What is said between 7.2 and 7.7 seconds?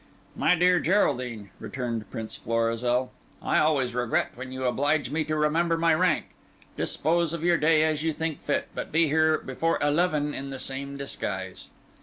of your